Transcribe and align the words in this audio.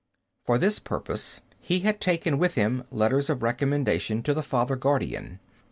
For 0.47 0.57
this 0.57 0.79
purpose 0.79 1.41
he 1.59 1.81
had 1.81 2.01
taken 2.01 2.39
with 2.39 2.55
him 2.55 2.85
letters 2.89 3.29
of 3.29 3.43
recommendation 3.43 4.23
to 4.23 4.33
the 4.33 4.41
Father 4.41 4.75
Guardian. 4.75 5.39